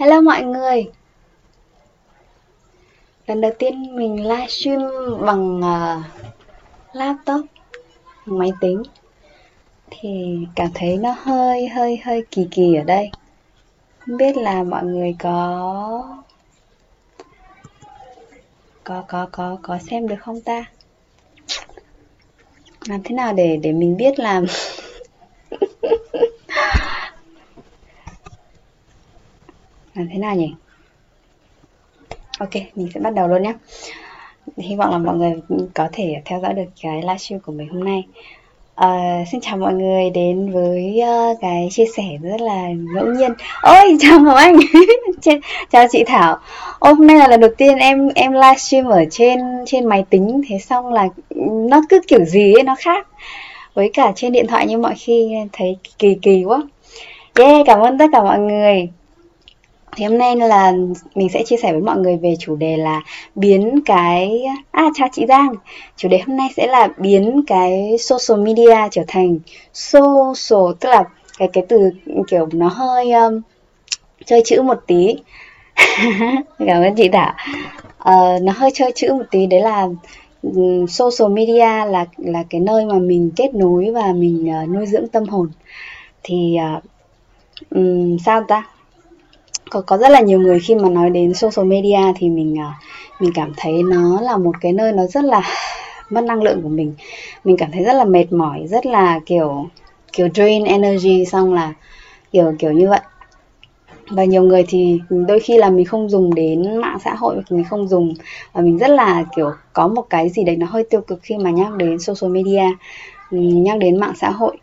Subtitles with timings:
[0.00, 0.90] Hello mọi người.
[3.26, 4.80] Lần đầu tiên mình livestream
[5.26, 6.04] bằng uh,
[6.92, 7.46] laptop
[8.26, 8.82] bằng máy tính.
[9.90, 13.10] Thì cảm thấy nó hơi hơi hơi kỳ kỳ ở đây.
[13.98, 16.22] Không biết là mọi người có
[18.84, 20.64] có có có có xem được không ta?
[22.88, 24.42] Làm thế nào để để mình biết là
[30.00, 30.54] làm thế nào nhỉ?
[32.38, 33.54] Ok mình sẽ bắt đầu luôn nhé.
[34.56, 35.32] Hy vọng là mọi người
[35.74, 38.04] có thể theo dõi được cái livestream của mình hôm nay.
[38.84, 43.32] Uh, xin chào mọi người đến với uh, cái chia sẻ rất là ngẫu nhiên.
[43.62, 44.56] Ôi chào ngọc anh.
[45.72, 46.38] Chào chị thảo.
[46.80, 50.42] Hôm nay là lần đầu tiên em em livestream ở trên trên máy tính.
[50.48, 51.08] Thế xong là
[51.68, 53.06] nó cứ kiểu gì ấy nó khác
[53.74, 56.62] với cả trên điện thoại như mọi khi thấy kỳ kỳ quá.
[57.34, 58.88] Yeah cảm ơn tất cả mọi người
[59.96, 60.72] thì hôm nay là
[61.14, 63.00] mình sẽ chia sẻ với mọi người về chủ đề là
[63.34, 65.54] biến cái à chào chị Giang.
[65.96, 69.38] Chủ đề hôm nay sẽ là biến cái social media trở thành
[69.74, 71.04] social tức là
[71.38, 71.90] cái cái từ
[72.28, 73.40] kiểu nó hơi um,
[74.24, 75.16] chơi chữ một tí.
[76.58, 77.34] Cảm ơn chị Thảo.
[77.98, 79.88] Uh, nó hơi chơi chữ một tí đấy là
[80.42, 84.86] um, social media là là cái nơi mà mình kết nối và mình uh, nuôi
[84.86, 85.50] dưỡng tâm hồn.
[86.22, 86.82] Thì uh,
[87.70, 88.64] um, sao ta?
[89.70, 92.78] Có có rất là nhiều người khi mà nói đến social media thì mình à,
[93.20, 95.42] mình cảm thấy nó là một cái nơi nó rất là
[96.10, 96.94] mất năng lượng của mình.
[97.44, 99.66] Mình cảm thấy rất là mệt mỏi, rất là kiểu
[100.12, 101.72] kiểu drain energy, xong là
[102.32, 103.00] kiểu kiểu như vậy.
[104.10, 107.64] Và nhiều người thì đôi khi là mình không dùng đến mạng xã hội, mình
[107.64, 108.14] không dùng.
[108.52, 111.36] Và mình rất là kiểu có một cái gì đấy nó hơi tiêu cực khi
[111.36, 112.64] mà nhắc đến social media,
[113.30, 114.56] nhắc đến mạng xã hội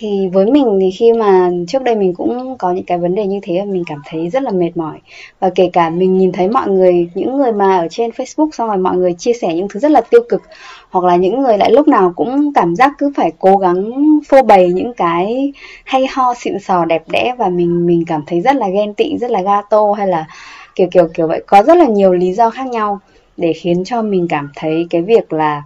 [0.00, 3.26] thì với mình thì khi mà trước đây mình cũng có những cái vấn đề
[3.26, 4.98] như thế, mình cảm thấy rất là mệt mỏi.
[5.40, 8.68] Và kể cả mình nhìn thấy mọi người, những người mà ở trên Facebook, xong
[8.68, 10.42] rồi mọi người chia sẻ những thứ rất là tiêu cực,
[10.90, 13.92] hoặc là những người lại lúc nào cũng cảm giác cứ phải cố gắng
[14.28, 15.52] phô bày những cái
[15.84, 19.18] hay ho, xịn sò, đẹp đẽ, và mình mình cảm thấy rất là ghen tị,
[19.18, 20.26] rất là gato, hay là
[20.74, 21.42] kiểu kiểu kiểu vậy.
[21.46, 23.00] Có rất là nhiều lý do khác nhau
[23.36, 25.62] để khiến cho mình cảm thấy cái việc là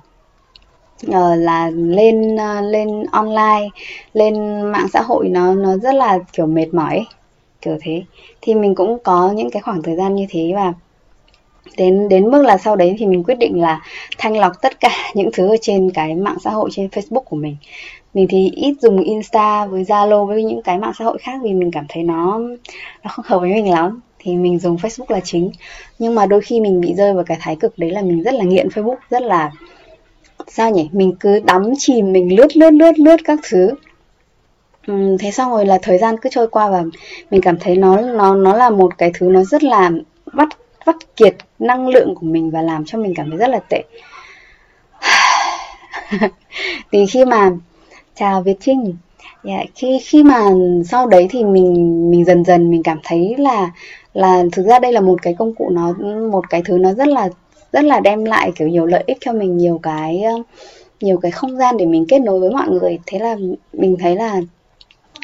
[1.07, 3.69] uh, là lên uh, lên online
[4.13, 7.07] lên mạng xã hội nó nó rất là kiểu mệt mỏi
[7.65, 8.03] kiểu thế.
[8.41, 10.73] Thì mình cũng có những cái khoảng thời gian như thế và
[11.77, 13.81] đến đến mức là sau đấy thì mình quyết định là
[14.19, 17.37] thanh lọc tất cả những thứ ở trên cái mạng xã hội trên Facebook của
[17.37, 17.57] mình.
[18.15, 21.53] Mình thì ít dùng Insta với Zalo với những cái mạng xã hội khác vì
[21.55, 22.41] mình cảm thấy nó
[23.05, 24.01] nó không hợp với mình lắm.
[24.19, 25.51] Thì mình dùng Facebook là chính.
[25.99, 28.35] Nhưng mà đôi khi mình bị rơi vào cái thái cực đấy là mình rất
[28.35, 29.53] là nghiện Facebook rất là
[30.57, 30.89] sao nhỉ?
[30.93, 33.71] Mình cứ đắm chìm mình lướt lướt lướt lướt các thứ.
[34.87, 36.83] Ừ, thế xong rồi là thời gian cứ trôi qua và
[37.31, 39.91] mình cảm thấy nó nó nó là một cái thứ nó rất là
[40.25, 40.49] vắt
[40.85, 43.85] vắt kiệt năng lượng của mình và làm cho mình cảm thấy rất là tệ.
[46.93, 47.51] Thì khi mà
[48.15, 48.97] chào Việt Trinh.
[49.45, 50.51] Yeah, khi khi mà
[50.87, 53.71] sau đấy thì mình mình dần dần mình cảm thấy là
[54.15, 55.93] là thực ra đây là một cái công cụ nó
[56.33, 57.29] một cái thứ nó rất là
[57.75, 60.25] rất là đem lại kiểu nhiều lợi ích cho mình nhiều cái
[61.01, 62.99] nhiều cái không gian để mình kết nối với mọi người.
[63.07, 63.37] Thế là
[63.73, 64.41] mình thấy là,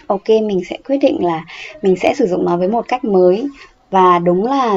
[0.06, 1.44] ok, mình sẽ quyết định là
[1.83, 3.44] mình sẽ sử dụng nó với một cách mới.
[3.91, 4.75] Và đúng là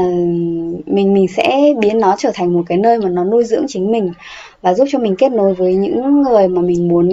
[0.85, 3.91] mình mình sẽ biến nó trở thành một cái nơi mà nó nuôi dưỡng chính
[3.91, 4.12] mình
[4.62, 7.09] và giúp cho mình kết nối với những người mà mình muốn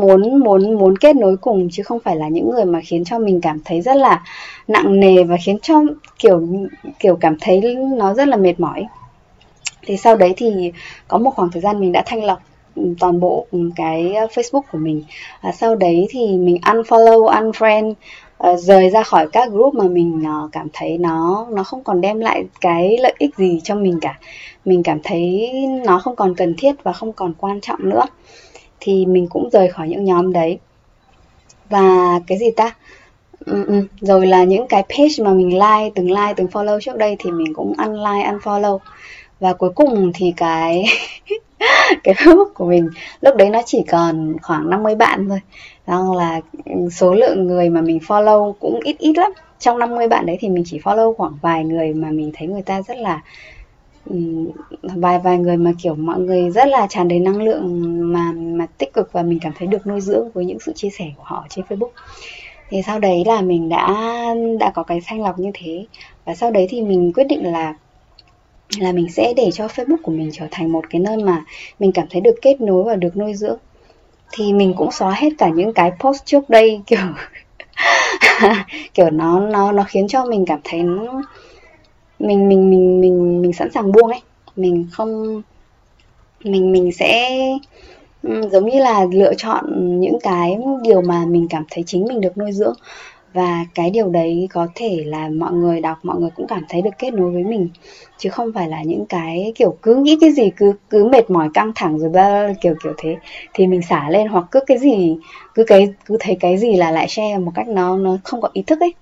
[0.00, 3.18] muốn muốn muốn kết nối cùng, chứ không phải là những người mà khiến cho
[3.18, 4.22] mình cảm thấy rất là
[4.68, 5.82] nặng nề và khiến cho,
[6.18, 6.48] kiểu
[6.98, 8.86] kiểu, cảm thấy nó rất là mệt mỏi
[9.86, 10.72] thì sau đấy thì
[11.08, 12.42] có một khoảng thời gian mình đã thanh lọc
[12.74, 15.04] ừ, toàn bộ ừ, cái ờ, Facebook của mình.
[15.40, 17.94] À, sau đấy thì mình unfollow unfriend
[18.50, 22.00] uh, rời ra khỏi các group mà mình uh, cảm thấy nó nó không còn
[22.00, 24.18] đem lại cái lợi ích gì cho mình cả.
[24.64, 25.52] Mình cảm thấy
[25.86, 28.04] nó không còn cần thiết và không còn quan trọng nữa.
[28.80, 30.58] Thì mình cũng rời khỏi những nhóm đấy.
[31.70, 32.74] Và cái gì ta?
[33.46, 33.86] Ừ, ừ.
[34.00, 37.30] rồi là những cái page mà mình like từng like từng follow trước đây thì
[37.30, 38.78] mình cũng unlike unfollow
[39.40, 40.84] và cuối cùng thì cái
[42.04, 42.88] cái Facebook của mình,
[43.20, 45.40] lúc đấy nó chỉ còn khoảng 50 bạn thôi.
[45.86, 46.40] Rằng là
[46.92, 49.32] số lượng người mà mình follow cũng ít ít lắm.
[49.58, 52.62] Trong 50 bạn đấy thì mình chỉ follow khoảng vài người mà mình thấy người
[52.62, 53.22] ta rất là
[54.82, 58.66] vài vài người mà kiểu mọi người rất là tràn đầy năng lượng mà mà
[58.78, 61.22] tích cực và mình cảm thấy được nuôi dưỡng với những sự chia sẻ của
[61.26, 61.90] họ trên Facebook.
[62.68, 63.94] Thì sau đấy là mình đã
[64.60, 65.86] đã có cái thanh lọc như thế.
[66.24, 67.74] Và sau đấy thì mình quyết định là
[68.78, 71.44] là mình sẽ để cho Facebook của mình trở thành một cái nơi mà
[71.78, 73.58] mình cảm thấy được kết nối và được nuôi dưỡng.
[74.32, 76.98] Thì mình cũng xóa hết cả những cái post trước đây, kiểu
[78.94, 80.82] kiểu nó nó nó khiến cho mình cảm thấy
[82.18, 84.20] mình mình mình mình mình sẵn sàng buông ấy.
[84.56, 85.42] Mình không,
[86.44, 87.38] mình mình sẽ
[88.22, 89.64] ừ, giống như là lựa chọn
[90.00, 92.74] những cái điều mà mình cảm thấy chính mình được nuôi dưỡng
[93.36, 96.82] và cái điều đấy có thể là mọi người đọc, mọi người cũng cảm thấy
[96.82, 97.68] được kết nối với mình.
[98.18, 101.48] Chứ không phải là những cái kiểu cứ nghĩ cái gì cứ cứ mệt mỏi
[101.54, 103.16] căng thẳng rồi ba kiểu kiểu thế.
[103.54, 105.16] Thì mình xả lên hoặc cứ cái gì,
[105.54, 108.48] cứ cái, cứ thấy cái gì là lại share một cách nó nó không có
[108.52, 108.94] ý thức ấy.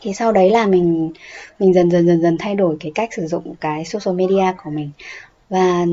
[0.00, 1.12] Thì sau đấy là mình
[1.58, 4.70] mình dần dần dần dần thay đổi cái cách sử dụng cái social media của
[4.70, 4.90] mình.
[5.50, 5.86] Và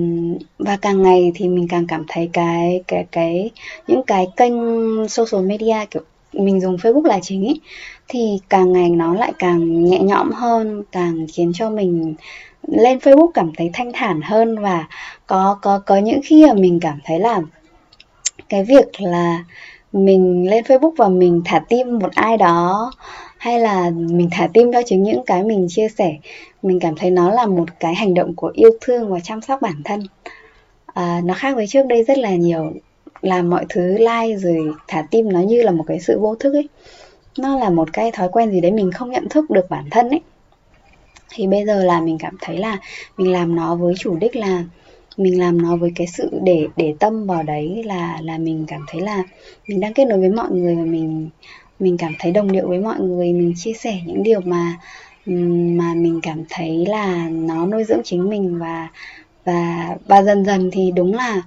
[0.60, 3.52] và càng ngày thì mình càng cảm thấy cái cái cái,
[3.88, 4.54] những cái kênh
[5.08, 6.04] social media, kiểu
[6.38, 7.62] mình dùng Facebook là chính ý,
[8.08, 12.16] thì càng ngày nó lại càng nhẹ nhõm hơn càng khiến cho mình
[12.68, 14.88] lên Facebook cảm thấy thanh thản hơn và
[15.28, 17.42] có có có những khi mà mình cảm thấy là
[18.50, 19.44] cái việc là
[19.92, 22.92] mình lên Facebook và mình thả tim một ai đó
[23.38, 26.16] hay là mình thả tim cho chính những cái mình chia sẻ
[26.62, 29.62] mình cảm thấy nó là một cái hành động của yêu thương và chăm sóc
[29.62, 30.04] bản thân.
[30.86, 32.74] À, nó khác với trước đây rất là nhiều
[33.22, 36.54] làm mọi thứ like rồi thả tim nó như là một cái sự vô thức
[36.54, 36.68] ấy.
[37.40, 40.10] Nó là một cái thói quen gì đấy mình không nhận thức được bản thân
[40.10, 40.22] ấy.
[41.30, 42.78] Thì bây giờ là mình cảm thấy là
[43.18, 44.64] mình làm nó với chủ đích là,
[45.18, 48.86] mình làm nó với cái sự để để tâm vào đấy là là mình cảm
[48.88, 49.24] thấy là
[49.68, 51.30] mình đang kết nối với mọi người và mình
[51.80, 54.74] mình cảm thấy đồng điệu với mọi người, mình chia sẻ những điều mà
[55.78, 58.88] mà mình cảm thấy là nó nuôi dưỡng chính mình và
[59.46, 61.42] và và dần dần thì đúng là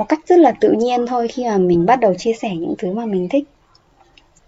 [0.00, 2.74] một cách rất là tự nhiên thôi khi mà mình bắt đầu chia sẻ những
[2.78, 3.44] thứ mà mình thích.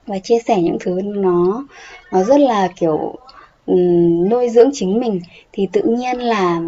[0.06, 1.64] Và chia sẻ những thứ nó
[2.12, 3.14] nó rất là kiểu
[3.66, 5.20] um, nuôi dưỡng chính mình.
[5.52, 6.60] Thì tự nhiên là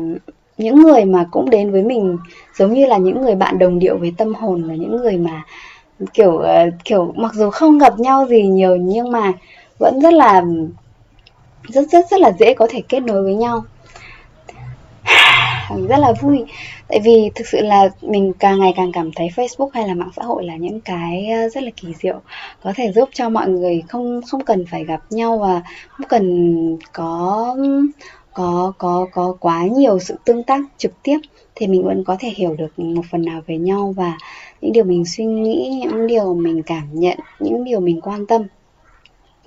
[0.59, 2.19] những người mà cũng đến với mình
[2.55, 5.45] giống như là những người bạn đồng điệu với tâm hồn và những người mà
[6.15, 9.33] kiểu uh, kiểu mặc dù không gặp nhau gì nhiều nhưng mà
[9.79, 10.43] vẫn rất là
[11.69, 13.65] rất rất rất là dễ có thể kết nối với nhau
[15.89, 16.45] rất là vui.
[16.89, 20.11] Tại vì thực sự là mình càng ngày càng cảm thấy Facebook hay là mạng
[20.17, 22.21] xã hội là những cái ờ, rất là kỳ diệu,
[22.63, 26.79] có thể giúp cho mọi người không không cần phải gặp nhau và không cần
[26.93, 27.57] có
[28.35, 31.19] có có có quá nhiều sự tương tác trực tiếp
[31.55, 34.19] thì mình vẫn có thể hiểu được một phần nào về nhau và
[34.61, 38.43] những điều mình suy nghĩ, những điều mình cảm nhận, những điều mình quan tâm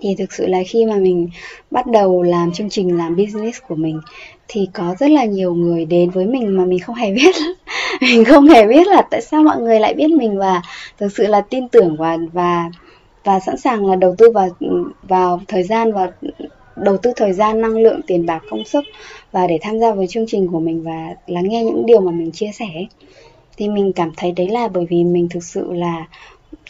[0.02, 1.30] thì thực sự là khi mà mình
[1.72, 4.02] bắt đầu làm chương trình, làm business của mình,
[4.48, 7.36] thì có rất là nhiều người đến với mình mà mình không hề biết.
[8.02, 10.62] Mình không hề biết là tại sao mọi người lại biết mình và
[10.98, 12.70] thực sự là tin tưởng và và
[13.24, 14.50] và sẵn sàng là đầu tư vào
[15.04, 16.12] vào thời gian và
[16.76, 18.86] đầu tư thời gian, năng lượng, tiền bạc, công sức
[19.32, 22.12] và để tham gia với chương trình của mình và lắng nghe những điều mà
[22.12, 22.68] mình chia sẻ.
[23.58, 26.06] Thì mình cảm thấy đấy là bởi vì mình thực sự là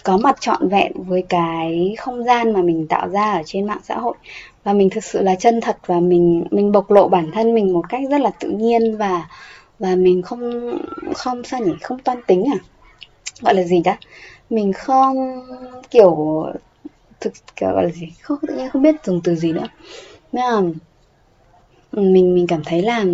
[0.04, 3.82] có mặt trọn vẹn với cái không gian mà mình tạo ra ở trên mạng
[3.84, 4.14] xã hội.
[4.64, 7.74] Và mình thực sự là chân thật và mình mình bộc lộ bản thân mình
[7.74, 9.28] một cách rất là tự nhiên và
[9.80, 10.72] và mình không
[11.16, 12.60] không sao nhỉ, không toan tính à?
[13.42, 13.94] Gọi là gì đó
[14.50, 15.42] mình không,
[15.92, 16.46] kiểu,
[17.20, 18.08] thực, kiểu gọi là gì?
[18.22, 19.68] Không, tự nhiên không biết dùng từ gì nữa.
[20.32, 20.62] Nên là
[21.92, 23.06] mình mình cảm thấy là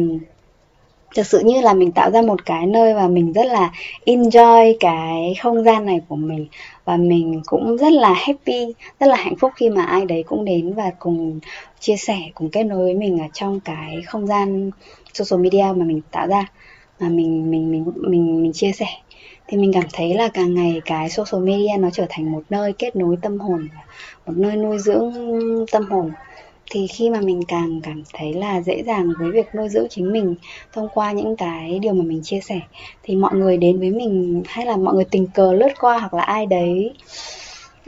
[1.13, 3.71] thực sự như là mình tạo ra một cái nơi và mình rất là
[4.05, 6.47] enjoy cái không gian này của mình.
[6.85, 10.45] Và mình cũng rất là happy, rất là hạnh phúc khi mà ai đấy cũng
[10.45, 11.39] đến và cùng
[11.79, 14.71] chia sẻ, cùng kết nối với mình ở trong cái không gian
[15.13, 16.45] social media mà mình tạo ra,
[16.99, 18.87] mà mình mình mình mình mình chia sẻ.
[19.47, 22.73] Thì mình cảm thấy là càng ngày cái social media nó trở thành một nơi
[22.73, 23.67] kết nối tâm hồn
[24.25, 25.13] một nơi nuôi dưỡng
[25.71, 26.11] tâm hồn
[26.73, 30.13] thì khi mà mình càng cảm thấy là dễ dàng với việc nuôi dưỡng chính
[30.13, 30.35] mình
[30.71, 32.59] thông qua những cái điều mà mình chia sẻ,
[33.03, 36.13] thì mọi người đến với mình hay là mọi người tình cờ lướt qua hoặc
[36.13, 36.93] là ai đấy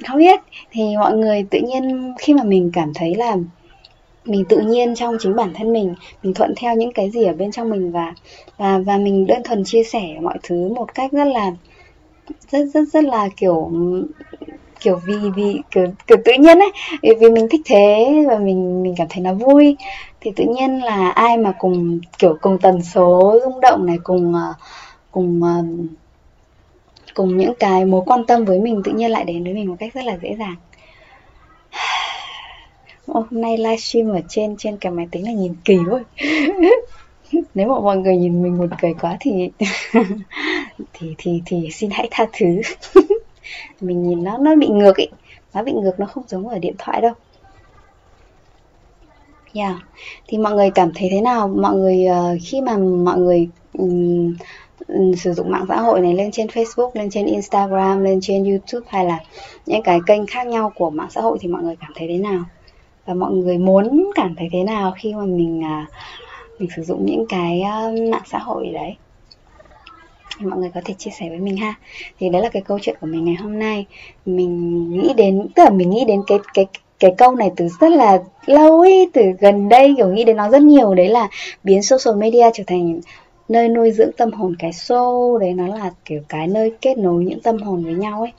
[0.08, 0.39] không biết,
[0.72, 3.38] thì mọi người tự nhiên khi mà mình cảm thấy là
[4.25, 7.34] mình tự nhiên trong chính bản thân mình mình thuận theo những cái gì ở
[7.34, 8.13] bên trong mình và
[8.58, 11.51] và và mình đơn thuần chia sẻ mọi thứ một cách rất là,
[12.51, 13.72] rất rất rất là kiểu
[14.79, 18.84] kiểu vì vì kiểu, kiểu tự nhiên ấy vì, vì mình thích thế và mình
[18.84, 19.77] mình cảm thấy nó vui.
[20.22, 24.34] Thì tự nhiên là ai mà cùng kiểu cùng tần số rung động này cùng
[24.34, 24.53] ờ,
[25.12, 25.63] cùng ờ,
[27.13, 29.75] cùng những cái mối quan tâm với mình tự nhiên lại đến với mình một
[29.79, 30.55] cách rất là dễ dàng.
[33.08, 36.01] Hôm nay livestream ở trên trên cái máy tính là nhìn kỳ thôi
[37.53, 39.50] nếu mà mọi người nhìn mình một cười quá thì
[40.94, 42.62] thì thì thì xin hãy tha thứ.
[43.82, 45.10] mình nhìn nó nó bị ngược ấy
[45.54, 47.14] nó bị ngược nó không giống ở điện thoại đâu
[49.56, 49.75] yeah.
[50.28, 54.36] thì mọi người cảm thấy thế nào mọi người uh, khi mà mọi người um,
[55.18, 58.88] sử dụng mạng xã hội này lên trên Facebook, lên trên Instagram, lên trên YouTube
[58.90, 59.20] hay là
[59.66, 62.18] những cái kênh khác nhau của mạng xã hội thì mọi người cảm thấy thế
[62.18, 62.44] nào?
[63.06, 65.90] Và mọi người muốn cảm thấy thế nào khi mà mình uh,
[66.60, 68.96] mình sử dụng những cái uh, mạng xã hội đấy?
[70.39, 71.74] Thì mọi người có thể chia sẻ với mình ha.
[72.20, 73.86] Thì đấy là cái câu chuyện của mình ngày hôm nay.
[74.25, 76.65] Mình nghĩ đến tức là mình nghĩ đến cái cái
[77.00, 80.50] cái câu này từ rất là lâu ấy từ gần đây kiểu nghĩ đến nó
[80.50, 80.94] rất nhiều.
[80.94, 81.30] Đấy là
[81.63, 83.00] biến social media trở thành
[83.50, 85.38] nơi nuôi dưỡng tâm hồn cái show.
[85.38, 88.32] Đấy nó là kiểu cái nơi kết nối những tâm hồn với nhau ấy.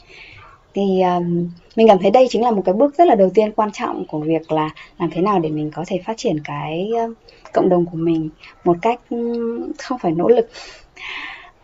[0.74, 3.52] Thì um, mình cảm thấy đây chính là một cái bước rất là đầu tiên
[3.52, 6.90] quan trọng của việc là làm thế nào để mình có thể phát triển cái
[7.04, 7.16] uh,
[7.52, 8.28] cộng đồng của mình
[8.64, 10.48] một cách um, không phải nỗ lực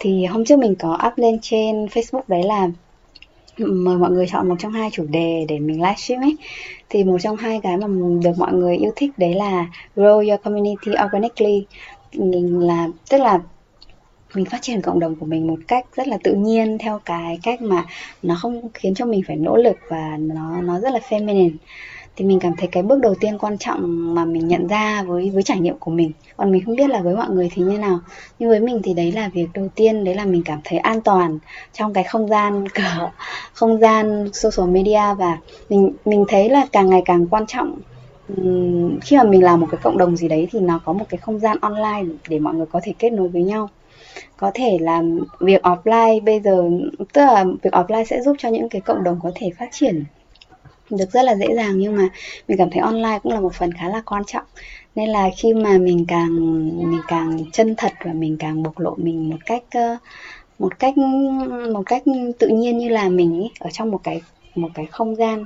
[0.03, 2.69] thì hôm trước mình có up lên trên Facebook đấy là
[3.59, 6.37] mời mọi người chọn một trong hai chủ đề để mình livestream ấy.
[6.89, 7.87] Thì một trong hai cái mà
[8.23, 9.67] được mọi người yêu thích đấy là
[9.97, 11.67] grow your community organically.
[12.61, 13.41] Là, tức là
[14.35, 17.39] mình phát triển cộng đồng của mình một cách rất là tự nhiên theo cái
[17.43, 17.85] cách mà
[18.23, 21.51] nó không khiến cho mình phải nỗ lực và nó nó rất là feminine
[22.17, 25.31] thì mình cảm thấy cái bước đầu tiên quan trọng mà mình nhận ra với
[25.31, 26.13] với trải nghiệm của mình.
[26.37, 27.99] Còn mình không biết là với mọi người thì như nào.
[28.39, 31.01] Nhưng với mình thì đấy là việc đầu tiên, đấy là mình cảm thấy an
[31.01, 31.39] toàn
[31.73, 33.09] trong cái không gian cờ
[33.53, 35.15] không gian social media.
[35.19, 35.39] Và
[35.69, 37.79] mình mình thấy là càng ngày càng quan trọng
[39.03, 41.19] khi mà mình làm một cái cộng đồng gì đấy thì nó có một cái
[41.19, 43.69] không gian online để mọi người có thể kết nối với nhau.
[44.37, 45.03] Có thể là
[45.41, 46.71] việc offline bây giờ,
[47.13, 50.05] tức là việc offline sẽ giúp cho những cái cộng đồng có thể phát triển
[50.99, 52.09] được rất là dễ dàng nhưng mà
[52.49, 54.45] mình cảm thấy online cũng là một phần khá là quan trọng.
[54.95, 56.37] Nên là khi mà mình càng
[56.91, 59.65] mình càng chân thật và mình càng bộc lộ mình một cách
[60.59, 60.95] một cách
[61.73, 62.03] một cách
[62.39, 64.23] tự nhiên như là mình ở trong một cái
[64.55, 65.45] một cái không gian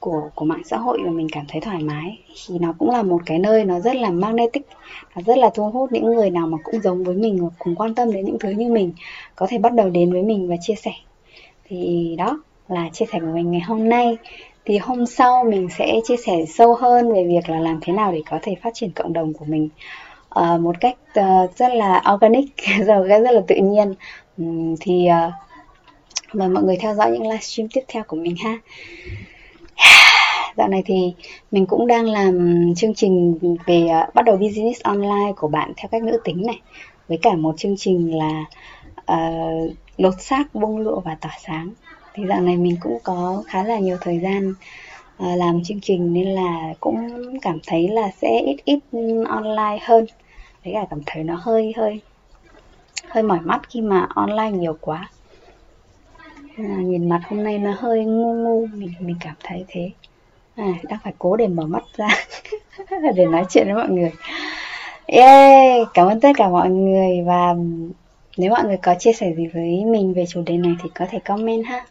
[0.00, 3.02] của của mạng xã hội và mình cảm thấy thoải mái, thì nó cũng là
[3.02, 4.66] một cái nơi nó rất là magnetic,
[5.16, 7.74] nó rất là thu hút những người nào mà cũng giống với mình và cùng
[7.74, 8.92] quan tâm đến những thứ như mình,
[9.36, 10.92] có thể bắt đầu đến với mình và chia sẻ.
[11.68, 14.16] Thì đó là chia sẻ của mình ngày hôm nay
[14.64, 18.12] thì hôm sau mình sẽ chia sẻ sâu hơn về việc là làm thế nào
[18.12, 19.68] để có thể phát triển cộng đồng của mình.
[20.38, 22.44] Uh, một cách uh, rất là organic
[22.86, 23.94] rồi rất là tự nhiên.
[24.38, 25.32] Um, thì uh,
[26.34, 28.58] mời mọi người theo dõi những livestream tiếp theo của mình ha.
[30.56, 31.14] Dạo này thì
[31.50, 35.88] mình cũng đang làm chương trình về uh, bắt đầu business online của bạn theo
[35.92, 36.60] cách nữ tính này.
[37.08, 38.44] Với cả một chương trình là
[39.12, 41.70] uh, lột xác bông lụa và tỏa sáng
[42.14, 46.12] thì dạo này mình cũng có khá là nhiều thời gian uh, làm chương trình
[46.12, 47.08] nên là cũng
[47.42, 48.78] cảm thấy là sẽ ít ít
[49.28, 50.06] online hơn.
[50.64, 52.00] Với cả cảm thấy nó hơi hơi
[53.08, 55.10] hơi mỏi mắt khi mà online nhiều quá.
[56.56, 59.90] À, nhìn mặt hôm nay nó hơi ngu ngu mình mình cảm thấy thế.
[60.56, 62.08] À, đang phải cố để mở mắt ra
[63.14, 64.12] để nói chuyện với mọi người.
[65.06, 67.54] Yeah, cảm ơn tất cả mọi người và
[68.36, 71.06] nếu mọi người có chia sẻ gì với mình về chủ đề này thì có
[71.10, 71.84] thể comment ha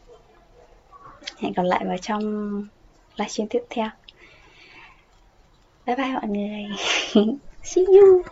[1.43, 2.21] hẹn gặp lại vào trong
[3.15, 3.89] livestream tiếp theo.
[5.85, 6.63] Bye bye mọi người.
[7.63, 8.23] See you.